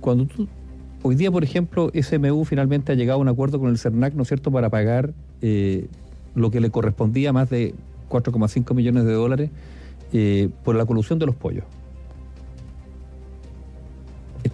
cuando 0.00 0.26
tú, 0.26 0.48
hoy 1.02 1.14
día, 1.14 1.30
por 1.30 1.44
ejemplo, 1.44 1.90
SMU 1.94 2.44
finalmente 2.44 2.92
ha 2.92 2.94
llegado 2.94 3.18
a 3.18 3.22
un 3.22 3.28
acuerdo 3.28 3.60
con 3.60 3.70
el 3.70 3.78
CERNAC, 3.78 4.14
¿no 4.14 4.22
es 4.22 4.28
cierto?, 4.28 4.50
para 4.50 4.70
pagar 4.70 5.12
eh, 5.40 5.86
lo 6.34 6.50
que 6.50 6.60
le 6.60 6.70
correspondía, 6.70 7.32
más 7.32 7.50
de 7.50 7.74
4,5 8.10 8.74
millones 8.74 9.04
de 9.04 9.12
dólares, 9.12 9.50
eh, 10.12 10.48
por 10.64 10.76
la 10.76 10.86
colusión 10.86 11.18
de 11.18 11.26
los 11.26 11.34
pollos. 11.34 11.64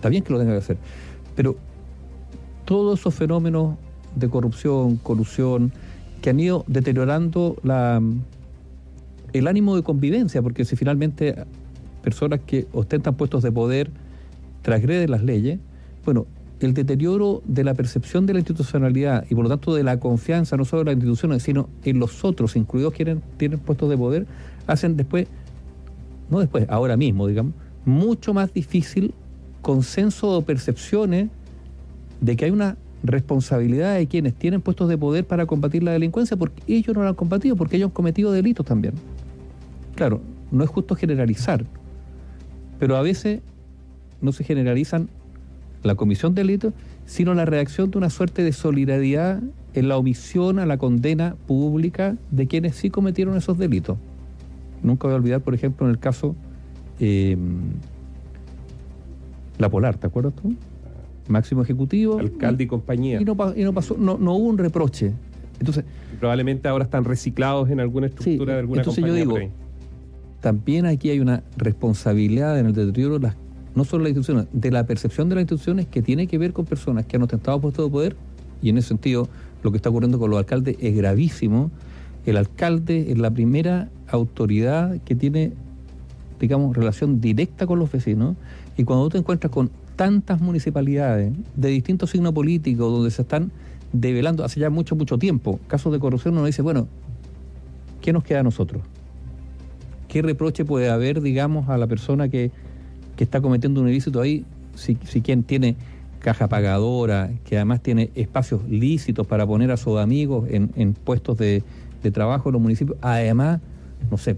Está 0.03 0.09
bien 0.09 0.25
que 0.25 0.33
lo 0.33 0.41
tenga 0.41 0.51
que 0.51 0.59
hacer, 0.59 0.79
pero 1.37 1.55
todos 2.65 2.99
esos 2.99 3.15
fenómenos 3.15 3.77
de 4.17 4.29
corrupción, 4.29 4.97
colusión, 4.97 5.71
que 6.21 6.31
han 6.31 6.41
ido 6.41 6.65
deteriorando 6.67 7.55
la, 7.63 8.03
el 9.33 9.47
ánimo 9.47 9.77
de 9.77 9.85
convivencia, 9.85 10.43
porque 10.43 10.65
si 10.65 10.75
finalmente 10.75 11.37
personas 12.03 12.41
que 12.45 12.67
ostentan 12.73 13.15
puestos 13.15 13.45
de 13.45 13.53
poder 13.53 13.93
transgreden 14.63 15.09
las 15.09 15.23
leyes, 15.23 15.61
bueno, 16.05 16.27
el 16.59 16.75
deterioro 16.75 17.41
de 17.45 17.63
la 17.63 17.75
percepción 17.75 18.27
de 18.27 18.33
la 18.33 18.41
institucionalidad 18.41 19.25
y 19.31 19.37
por 19.37 19.45
lo 19.45 19.51
tanto 19.51 19.73
de 19.73 19.85
la 19.85 20.01
confianza 20.01 20.57
no 20.57 20.65
solo 20.65 20.83
en 20.83 20.87
las 20.87 20.95
instituciones, 20.97 21.45
sino 21.45 21.69
en 21.85 22.01
los 22.01 22.25
otros, 22.25 22.57
incluidos 22.57 22.93
quienes 22.93 23.19
tienen 23.37 23.61
puestos 23.61 23.89
de 23.89 23.97
poder, 23.97 24.27
hacen 24.67 24.97
después, 24.97 25.29
no 26.29 26.41
después, 26.41 26.67
ahora 26.69 26.97
mismo, 26.97 27.29
digamos, 27.29 27.53
mucho 27.85 28.35
más 28.35 28.53
difícil 28.53 29.15
consenso 29.63 30.31
o 30.31 30.43
percepciones 30.43 31.31
de 32.21 32.37
que 32.37 32.45
hay 32.45 32.51
una 32.51 32.77
responsabilidad 33.03 33.97
de 33.97 34.07
quienes 34.07 34.35
tienen 34.35 34.61
puestos 34.61 34.89
de 34.89 34.99
poder 34.99 35.27
para 35.27 35.47
combatir 35.47 35.83
la 35.83 35.93
delincuencia, 35.93 36.37
porque 36.37 36.63
ellos 36.67 36.95
no 36.95 37.03
lo 37.03 37.09
han 37.09 37.15
combatido, 37.15 37.57
porque 37.57 37.77
ellos 37.77 37.89
han 37.89 37.95
cometido 37.95 38.33
delitos 38.33 38.67
también. 38.67 38.95
Claro, 39.95 40.21
no 40.51 40.63
es 40.63 40.71
justo 40.71 40.95
generalizar, 40.95 41.65
pero 42.79 42.97
a 42.97 43.03
veces 43.03 43.41
no 44.21 44.33
se 44.33 44.45
generalizan 44.45 45.09
la 45.83 45.95
comisión 45.95 46.35
de 46.35 46.43
delitos, 46.43 46.75
sino 47.07 47.35
la 47.35 47.45
reacción 47.45 47.91
de 47.91 47.99
una 47.99 48.11
suerte 48.11 48.45
de 48.45 48.53
solidaridad 48.53 49.43
en 49.75 49.89
la 49.89 49.97
omisión 49.97 50.59
a 50.59 50.67
la 50.67 50.79
condena 50.79 51.37
pública 51.47 52.17
de 52.31 52.47
quienes 52.47 52.77
sí 52.77 52.91
cometieron 52.91 53.37
esos 53.37 53.59
delitos. 53.59 53.99
Nunca 54.83 55.09
voy 55.09 55.15
a 55.15 55.17
olvidar, 55.17 55.41
por 55.41 55.55
ejemplo, 55.55 55.87
en 55.87 55.93
el 55.93 55.99
caso 55.99 56.37
eh, 57.01 57.37
La 59.59 59.69
Polar, 59.69 59.97
¿te 59.97 60.07
acuerdas 60.07 60.35
tú? 60.35 60.55
Máximo 61.29 61.63
ejecutivo. 61.63 62.19
Alcalde 62.19 62.65
y 62.65 62.67
compañía. 62.67 63.21
Y 63.21 63.25
no, 63.25 63.37
pasó, 63.37 63.97
no, 63.97 64.15
hubo 64.15 64.47
un 64.49 64.59
reproche. 64.59 65.13
Entonces, 65.59 65.85
probablemente 66.19 66.69
ahora 66.69 66.85
están 66.85 67.05
reciclados 67.05 67.71
en 67.71 67.79
alguna 67.79 68.07
estructura 68.07 68.55
de 68.55 68.61
alguna 68.61 68.81
entonces 68.81 69.05
yo 69.05 69.15
digo, 69.15 69.39
también 70.41 70.87
aquí 70.87 71.11
hay 71.11 71.21
una 71.21 71.45
responsabilidad 71.57 72.59
en 72.59 72.67
el 72.67 72.73
deterioro 72.73 73.19
de 73.19 73.29
las 73.29 73.37
no 73.75 73.85
solo 73.85 74.03
la 74.03 74.11
institución, 74.11 74.49
de 74.53 74.71
la 74.71 74.85
percepción 74.85 75.29
de 75.29 75.37
las 75.37 75.43
instituciones 75.43 75.87
que 75.87 76.03
tiene 76.03 76.27
que 76.27 76.39
ver 76.39 76.53
con 76.53 76.67
personas 76.67 77.07
que 77.07 77.17
han 77.17 77.23
ostentado 77.23 77.61
puestos 77.61 77.87
de 77.87 77.91
poder, 77.91 78.17
y 78.61 78.69
en 78.69 78.79
ese 78.79 78.89
sentido 78.89 79.29
lo 79.63 79.71
que 79.71 79.77
está 79.77 79.89
ocurriendo 79.89 80.19
con 80.19 80.31
los 80.31 80.39
alcaldes 80.39 80.77
es 80.81 80.95
gravísimo. 80.95 81.71
El 82.27 82.37
alcalde 82.37 83.11
es 83.11 83.19
la 83.19 83.31
primera 83.31 83.89
autoridad 84.09 85.01
que 85.05 85.15
tiene, 85.15 85.53
digamos, 86.39 86.77
relación 86.77 87.21
directa 87.21 87.67
con 87.67 87.79
los 87.79 87.91
vecinos, 87.91 88.37
y 88.77 88.85
cuando 88.85 89.05
tú 89.05 89.11
te 89.11 89.19
encuentras 89.19 89.53
con 89.53 89.71
tantas 89.97 90.41
municipalidades 90.41 91.33
de 91.57 91.69
distintos 91.69 92.11
signos 92.11 92.33
políticos 92.33 92.93
donde 92.93 93.11
se 93.11 93.23
están 93.23 93.53
develando 93.93 94.45
hace 94.45 94.61
ya 94.61 94.71
mucho, 94.71 94.97
mucho 94.97 95.19
tiempo 95.19 95.61
casos 95.67 95.93
de 95.93 95.99
corrupción, 95.99 96.35
uno 96.35 96.47
dice, 96.47 96.63
bueno, 96.63 96.89
¿qué 98.01 98.13
nos 98.13 98.25
queda 98.25 98.41
a 98.41 98.43
nosotros? 98.43 98.83
¿Qué 100.09 100.23
reproche 100.23 100.65
puede 100.65 100.91
haber, 100.91 101.21
digamos, 101.23 101.69
a 101.69 101.79
la 101.79 101.87
persona 101.87 102.29
que 102.29 102.51
que 103.17 103.25
está 103.25 103.41
cometiendo 103.41 103.81
un 103.81 103.89
ilícito 103.89 104.21
ahí, 104.21 104.45
si, 104.75 104.95
quien 104.95 105.43
tiene 105.43 105.77
caja 106.19 106.49
pagadora, 106.49 107.31
que 107.45 107.57
además 107.57 107.83
tiene 107.83 108.11
espacios 108.15 108.63
lícitos 108.69 109.27
para 109.27 109.47
poner 109.47 109.71
a 109.71 109.77
sus 109.77 109.99
amigos 109.99 110.49
en, 110.51 110.95
puestos 110.95 111.37
de, 111.37 111.63
trabajo 112.13 112.49
en 112.49 112.55
los 112.55 112.63
municipios, 112.63 112.97
además, 113.01 113.61
no 114.11 114.17
sé, 114.17 114.37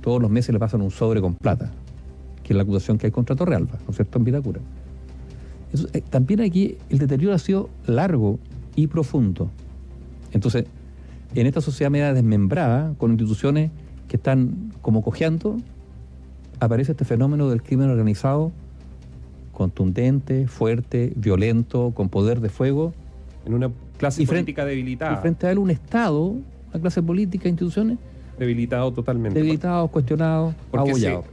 todos 0.00 0.20
los 0.20 0.30
meses 0.30 0.52
le 0.52 0.58
pasan 0.58 0.82
un 0.82 0.90
sobre 0.90 1.20
con 1.20 1.34
plata, 1.34 1.70
que 2.52 2.54
es 2.54 2.56
la 2.56 2.62
acusación 2.64 2.98
que 2.98 3.06
hay 3.06 3.10
contra 3.10 3.34
Torrealba, 3.34 3.78
¿no 3.84 3.90
es 3.90 3.96
cierto?, 3.96 4.18
en 4.18 4.24
Vitacura. 4.24 4.60
Eh, 5.94 6.02
también 6.10 6.40
aquí 6.40 6.76
el 6.90 6.98
deterioro 6.98 7.34
ha 7.34 7.38
sido 7.38 7.70
largo 7.86 8.38
y 8.76 8.88
profundo. 8.88 9.50
Entonces, 10.32 10.66
en 11.34 11.46
esta 11.46 11.62
sociedad 11.62 11.90
media 11.90 12.12
desmembrada, 12.12 12.94
con 12.98 13.12
instituciones 13.12 13.70
que 14.06 14.16
están 14.16 14.72
como 14.82 15.02
cojeando, 15.02 15.56
aparece 16.60 16.92
este 16.92 17.06
fenómeno 17.06 17.48
del 17.48 17.62
crimen 17.62 17.88
organizado 17.88 18.52
contundente, 19.52 20.46
fuerte, 20.48 21.12
violento, 21.14 21.92
con 21.94 22.08
poder 22.08 22.40
de 22.40 22.48
fuego. 22.48 22.92
En 23.44 23.54
una 23.54 23.70
clase 23.98 24.26
política 24.26 24.64
debilitada. 24.64 25.14
Y 25.14 25.16
frente 25.20 25.46
a 25.46 25.52
él 25.52 25.58
un 25.58 25.70
Estado, 25.70 26.24
una 26.24 26.80
clase 26.80 27.02
política, 27.02 27.48
instituciones. 27.48 27.98
Debilitado 28.38 28.92
totalmente. 28.92 29.38
Debilitado, 29.38 29.88
cuestionado, 29.88 30.54
abollado. 30.72 31.24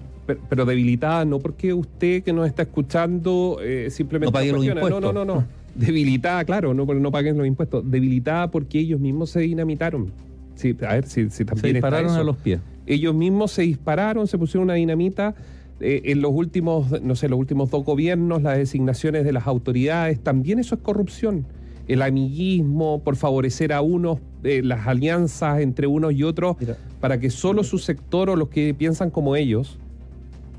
Pero, 0.49 0.65
debilitada 0.65 1.25
no 1.25 1.39
porque 1.39 1.73
usted 1.73 2.23
que 2.23 2.33
nos 2.33 2.47
está 2.47 2.63
escuchando 2.63 3.59
eh, 3.61 3.89
simplemente... 3.89 4.31
No 4.31 4.33
paguen 4.33 4.55
los 4.55 4.65
impuestos. 4.65 5.01
No, 5.01 5.13
no, 5.13 5.25
no, 5.25 5.35
no. 5.35 5.45
debilitada, 5.75 6.43
claro, 6.45 6.73
no 6.73 6.85
no 6.85 7.11
paguen 7.11 7.37
los 7.37 7.47
impuestos. 7.47 7.89
Debilitada 7.89 8.51
porque 8.51 8.79
ellos 8.79 8.99
mismos 8.99 9.29
se 9.29 9.41
dinamitaron. 9.41 10.11
Sí, 10.55 10.75
a 10.81 10.95
ver 10.95 11.07
si, 11.07 11.29
si 11.29 11.45
también 11.45 11.61
Se 11.61 11.73
dispararon 11.73 12.11
a 12.11 12.23
los 12.23 12.37
pies 12.37 12.59
ellos 12.89 13.13
mismos 13.13 13.51
se 13.51 13.61
dispararon, 13.61 14.27
se 14.27 14.37
pusieron 14.37 14.63
una 14.65 14.73
dinamita. 14.73 15.35
Eh, 15.79 16.01
en 16.05 16.21
los 16.21 16.31
últimos, 16.33 17.01
no 17.01 17.15
sé, 17.15 17.29
los 17.29 17.39
últimos 17.39 17.69
dos 17.69 17.85
gobiernos, 17.85 18.41
las 18.41 18.57
designaciones 18.57 19.23
de 19.23 19.31
las 19.31 19.47
autoridades, 19.47 20.19
también 20.19 20.59
eso 20.59 20.75
es 20.75 20.81
corrupción. 20.81 21.45
El 21.87 22.01
amiguismo 22.01 23.01
por 23.03 23.15
favorecer 23.15 23.71
a 23.73 23.81
unos, 23.81 24.19
eh, 24.43 24.61
las 24.63 24.87
alianzas 24.87 25.61
entre 25.61 25.87
unos 25.87 26.13
y 26.13 26.23
otros, 26.23 26.57
para 26.99 27.19
que 27.19 27.29
solo 27.29 27.63
su 27.63 27.77
sector 27.77 28.29
o 28.29 28.35
los 28.35 28.49
que 28.49 28.73
piensan 28.73 29.11
como 29.11 29.35
ellos 29.35 29.79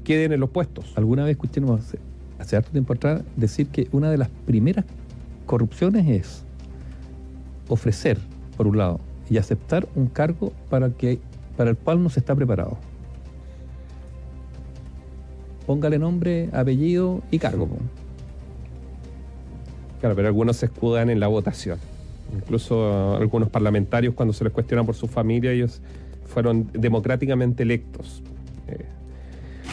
queden 0.04 0.32
en 0.32 0.40
los 0.40 0.50
puestos. 0.50 0.92
Alguna 0.96 1.24
vez 1.24 1.32
escuché 1.32 1.60
hace, 1.72 1.98
hace 2.38 2.56
harto 2.56 2.70
tiempo 2.70 2.92
atrás 2.92 3.22
decir 3.36 3.68
que 3.68 3.88
una 3.92 4.10
de 4.10 4.18
las 4.18 4.28
primeras 4.46 4.84
corrupciones 5.46 6.08
es 6.08 6.44
ofrecer, 7.68 8.18
por 8.56 8.66
un 8.66 8.78
lado, 8.78 9.00
y 9.28 9.38
aceptar 9.38 9.88
un 9.94 10.06
cargo 10.06 10.52
para 10.68 10.90
que 10.90 11.20
para 11.56 11.70
el 11.70 11.76
cual 11.76 12.02
no 12.02 12.08
se 12.08 12.20
está 12.20 12.34
preparado. 12.34 12.78
Póngale 15.66 15.98
nombre, 15.98 16.48
apellido 16.52 17.22
y 17.30 17.38
cargo. 17.38 17.68
Claro, 20.00 20.16
pero 20.16 20.28
algunos 20.28 20.56
se 20.56 20.66
escudan 20.66 21.10
en 21.10 21.20
la 21.20 21.26
votación. 21.26 21.78
Incluso 22.34 23.16
algunos 23.16 23.50
parlamentarios, 23.50 24.14
cuando 24.14 24.32
se 24.32 24.44
les 24.44 24.52
cuestiona 24.52 24.84
por 24.84 24.94
su 24.94 25.06
familia, 25.06 25.52
ellos 25.52 25.82
fueron 26.24 26.70
democráticamente 26.72 27.62
electos. 27.62 28.22
Eh, 28.68 28.86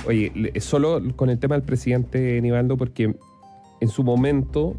oye, 0.08 0.32
solo 0.60 1.02
con 1.16 1.30
el 1.30 1.38
tema 1.38 1.56
del 1.56 1.64
presidente 1.64 2.42
Nivaldo, 2.42 2.78
porque 2.78 3.16
en 3.80 3.90
su 3.90 4.04
momento, 4.04 4.76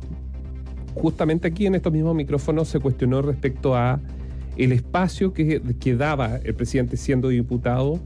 justamente 0.95 1.49
aquí 1.49 1.67
en 1.67 1.75
estos 1.75 1.93
mismos 1.93 2.15
micrófonos, 2.15 2.69
se 2.69 2.81
cuestionó 2.81 3.23
respecto 3.23 3.77
a 3.77 4.01
el 4.57 4.73
espacio 4.73 5.33
que, 5.33 5.61
daba 5.97 6.37
el 6.37 6.55
presidente 6.55 6.97
siendo 6.97 7.29
diputado, 7.29 8.01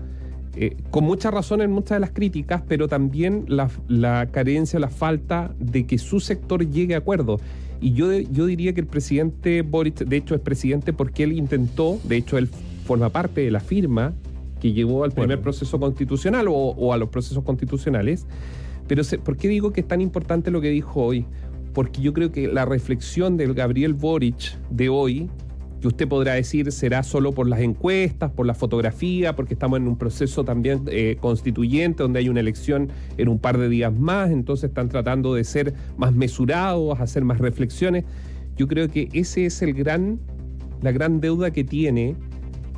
eh, 0.54 0.76
con 0.90 1.04
mucha 1.04 1.30
razón 1.30 1.62
en 1.62 1.70
muchas 1.70 1.96
de 1.96 2.00
las 2.00 2.10
críticas, 2.10 2.62
pero 2.68 2.88
también 2.88 3.46
la, 3.48 4.26
carencia, 4.30 4.78
la 4.78 4.90
falta 4.90 5.54
de 5.58 5.86
que 5.86 5.96
su 5.96 6.20
sector 6.20 6.68
llegue 6.68 6.94
a 6.94 6.98
acuerdo. 6.98 7.40
Y 7.80 7.94
yo, 7.94 8.12
yo 8.12 8.46
diría 8.46 8.74
que 8.74 8.80
el 8.80 8.86
presidente 8.86 9.62
Boric, 9.62 10.04
de 10.04 10.16
hecho, 10.16 10.34
es 10.34 10.40
presidente 10.40 10.92
porque 10.92 11.24
él 11.24 11.32
intentó, 11.32 11.98
de 12.04 12.16
hecho, 12.16 12.36
él 12.36 12.48
forma 12.84 13.08
parte 13.08 13.40
de 13.40 13.50
la 13.50 13.60
firma 13.60 14.12
que 14.62 14.72
llevó 14.72 15.02
al 15.02 15.10
primer 15.10 15.40
proceso 15.40 15.80
constitucional 15.80 16.46
o, 16.48 16.92
a 16.92 16.96
los 16.96 17.08
procesos 17.08 17.42
constitucionales. 17.42 18.28
Pero 18.86 19.02
¿por 19.24 19.36
qué 19.36 19.48
digo 19.48 19.72
que 19.72 19.80
es 19.80 19.88
tan 19.88 20.00
importante 20.00 20.52
lo 20.52 20.60
que 20.60 20.68
dijo 20.68 21.02
hoy? 21.02 21.26
Porque 21.74 22.00
yo 22.00 22.12
creo 22.12 22.30
que 22.30 22.46
la 22.46 22.64
reflexión 22.64 23.36
del 23.36 23.54
Gabriel 23.54 23.94
Boric 23.94 24.56
de 24.70 24.88
hoy 24.88 25.28
que 25.80 25.88
usted 25.88 26.06
podrá 26.06 26.34
decir 26.34 26.70
será 26.70 27.02
solo 27.02 27.32
por 27.32 27.48
las 27.48 27.58
encuestas, 27.58 28.30
por 28.30 28.46
la 28.46 28.54
fotografía, 28.54 29.34
porque 29.34 29.54
estamos 29.54 29.80
en 29.80 29.88
un 29.88 29.98
proceso 29.98 30.44
también 30.44 30.84
eh, 30.86 31.16
constituyente 31.20 32.04
donde 32.04 32.20
hay 32.20 32.28
una 32.28 32.38
elección 32.38 32.88
en 33.16 33.26
un 33.26 33.40
par 33.40 33.58
de 33.58 33.68
días 33.68 33.92
más, 33.92 34.30
entonces 34.30 34.68
están 34.68 34.90
tratando 34.90 35.34
de 35.34 35.42
ser 35.42 35.74
más 35.96 36.14
mesurados, 36.14 37.00
hacer 37.00 37.24
más 37.24 37.38
reflexiones. 37.38 38.04
Yo 38.56 38.68
creo 38.68 38.88
que 38.88 39.08
ese 39.12 39.44
es 39.44 39.60
el 39.60 39.74
gran, 39.74 40.20
la 40.82 40.92
gran 40.92 41.20
deuda 41.20 41.50
que 41.50 41.64
tiene 41.64 42.14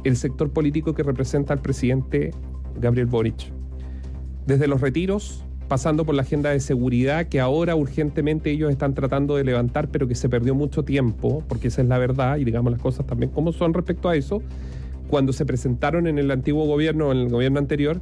el 0.04 0.16
sector 0.16 0.50
político 0.50 0.94
que 0.94 1.02
representa 1.02 1.52
al 1.52 1.60
presidente 1.60 2.32
Gabriel 2.80 3.06
Boric. 3.06 3.52
Desde 4.46 4.68
los 4.68 4.80
retiros, 4.80 5.44
pasando 5.68 6.04
por 6.04 6.14
la 6.14 6.22
agenda 6.22 6.50
de 6.50 6.60
seguridad 6.60 7.26
que 7.26 7.40
ahora 7.40 7.74
urgentemente 7.74 8.50
ellos 8.50 8.70
están 8.70 8.94
tratando 8.94 9.36
de 9.36 9.44
levantar, 9.44 9.88
pero 9.88 10.06
que 10.06 10.14
se 10.14 10.28
perdió 10.28 10.54
mucho 10.54 10.84
tiempo, 10.84 11.42
porque 11.48 11.68
esa 11.68 11.82
es 11.82 11.88
la 11.88 11.98
verdad, 11.98 12.36
y 12.36 12.44
digamos 12.44 12.72
las 12.72 12.80
cosas 12.80 13.06
también 13.06 13.30
como 13.30 13.52
son 13.52 13.72
respecto 13.72 14.08
a 14.08 14.16
eso, 14.16 14.42
cuando 15.08 15.32
se 15.32 15.46
presentaron 15.46 16.06
en 16.06 16.18
el 16.18 16.30
antiguo 16.30 16.66
gobierno, 16.66 17.12
en 17.12 17.18
el 17.18 17.28
gobierno 17.28 17.58
anterior, 17.58 18.00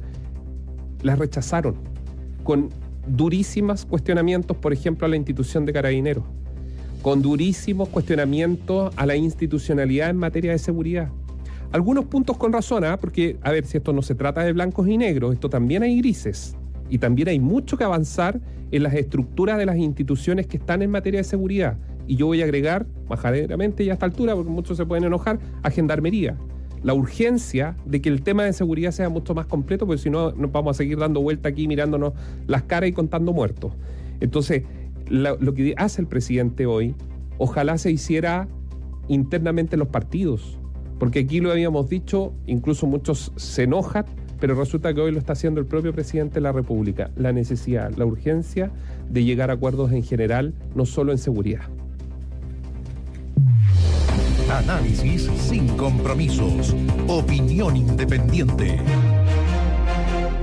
las 1.01 1.19
rechazaron, 1.19 1.75
con 2.43 2.69
durísimos 3.07 3.85
cuestionamientos, 3.85 4.57
por 4.57 4.73
ejemplo, 4.73 5.05
a 5.05 5.09
la 5.09 5.15
institución 5.15 5.65
de 5.65 5.73
carabineros, 5.73 6.23
con 7.01 7.21
durísimos 7.21 7.89
cuestionamientos 7.89 8.93
a 8.95 9.05
la 9.05 9.15
institucionalidad 9.15 10.09
en 10.09 10.17
materia 10.17 10.51
de 10.51 10.59
seguridad. 10.59 11.09
Algunos 11.73 12.05
puntos 12.05 12.37
con 12.37 12.53
razón, 12.53 12.83
¿ah? 12.83 12.97
porque, 12.97 13.37
a 13.41 13.51
ver, 13.51 13.65
si 13.65 13.77
esto 13.77 13.93
no 13.93 14.03
se 14.03 14.13
trata 14.13 14.43
de 14.43 14.53
blancos 14.53 14.87
y 14.87 14.95
negros, 14.95 15.33
esto 15.33 15.49
también 15.49 15.81
hay 15.81 15.97
grises 15.97 16.55
y 16.87 16.99
también 16.99 17.29
hay 17.29 17.39
mucho 17.39 17.77
que 17.77 17.83
avanzar 17.83 18.39
en 18.69 18.83
las 18.83 18.93
estructuras 18.93 19.57
de 19.57 19.65
las 19.65 19.77
instituciones 19.77 20.45
que 20.45 20.57
están 20.57 20.83
en 20.83 20.91
materia 20.91 21.21
de 21.21 21.23
seguridad. 21.23 21.75
Y 22.05 22.15
yo 22.15 22.27
voy 22.27 22.41
a 22.41 22.43
agregar, 22.43 22.85
majaderamente 23.09 23.83
y 23.83 23.89
a 23.89 23.93
esta 23.93 24.05
altura, 24.05 24.35
porque 24.35 24.51
muchos 24.51 24.77
se 24.77 24.85
pueden 24.85 25.03
enojar, 25.05 25.39
a 25.63 25.71
gendarmería. 25.71 26.37
La 26.83 26.93
urgencia 26.93 27.75
de 27.87 28.03
que 28.03 28.09
el 28.09 28.21
tema 28.21 28.43
de 28.43 28.53
seguridad 28.53 28.91
sea 28.91 29.09
mucho 29.09 29.33
más 29.33 29.47
completo, 29.47 29.87
porque 29.87 30.03
si 30.03 30.11
no, 30.11 30.31
nos 30.33 30.51
vamos 30.51 30.75
a 30.75 30.77
seguir 30.77 30.99
dando 30.99 31.21
vuelta 31.21 31.49
aquí 31.49 31.67
mirándonos 31.67 32.13
las 32.45 32.61
caras 32.61 32.91
y 32.91 32.93
contando 32.93 33.33
muertos. 33.33 33.73
Entonces, 34.19 34.61
lo 35.09 35.53
que 35.55 35.73
hace 35.75 36.03
el 36.03 36.07
presidente 36.07 36.67
hoy, 36.67 36.93
ojalá 37.39 37.79
se 37.79 37.89
hiciera 37.89 38.47
internamente 39.07 39.75
en 39.75 39.79
los 39.79 39.87
partidos, 39.87 40.59
porque 40.99 41.19
aquí 41.19 41.39
lo 41.39 41.51
habíamos 41.51 41.89
dicho, 41.89 42.33
incluso 42.47 42.87
muchos 42.87 43.31
se 43.35 43.63
enojan 43.63 44.05
pero 44.43 44.55
resulta 44.55 44.93
que 44.93 44.99
hoy 44.99 45.13
lo 45.13 45.19
está 45.19 45.31
haciendo 45.31 45.61
el 45.61 45.65
propio 45.65 45.93
presidente 45.93 46.33
de 46.33 46.41
la 46.41 46.51
República. 46.51 47.09
La 47.15 47.31
necesidad, 47.31 47.93
la 47.95 48.05
urgencia 48.05 48.71
de 49.09 49.23
llegar 49.23 49.49
a 49.49 49.53
acuerdos 49.53 49.93
en 49.93 50.03
general, 50.03 50.53
no 50.75 50.85
solo 50.85 51.13
en 51.13 51.17
seguridad. 51.17 51.61
Análisis 54.51 55.29
sin 55.37 55.69
compromisos. 55.77 56.75
Opinión 57.07 57.77
independiente. 57.77 58.81